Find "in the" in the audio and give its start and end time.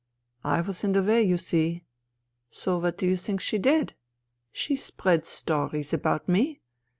0.83-1.03